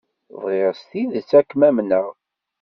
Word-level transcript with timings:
Bɣiɣ 0.41 0.71
s 0.81 0.83
tidet 0.89 1.31
ad 1.39 1.45
kem-amneɣ. 1.51 2.05